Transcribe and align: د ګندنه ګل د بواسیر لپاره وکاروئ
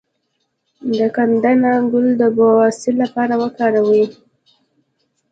د 0.97 0.99
ګندنه 1.15 1.71
ګل 1.91 2.07
د 2.19 2.21
بواسیر 2.37 2.93
لپاره 3.03 3.33
وکاروئ 3.43 4.05